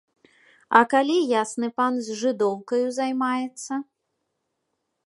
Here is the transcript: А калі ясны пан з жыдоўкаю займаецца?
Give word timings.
А 0.79 0.79
калі 0.93 1.17
ясны 1.41 1.69
пан 1.81 1.93
з 2.09 2.17
жыдоўкаю 2.23 2.83
займаецца? 2.99 3.73